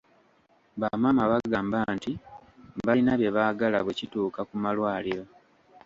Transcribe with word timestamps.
Bamaama 0.81 1.23
bagamba 1.31 1.77
nti 1.95 2.11
balina 2.85 3.11
bye 3.19 3.29
baagala 3.35 3.77
bwe 3.81 3.97
kituuka 3.99 4.39
ku 4.49 4.55
malwaliro. 4.63 5.23